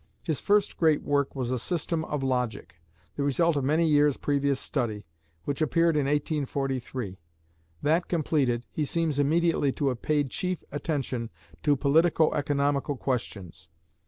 [0.25, 2.73] His first great work was "A System of Logic,"
[3.17, 5.05] the result of many years' previous study,
[5.43, 7.19] which appeared in 1843.
[7.83, 11.29] That completed, he seems immediately to have paid chief attention
[11.61, 13.69] to politico economical questions.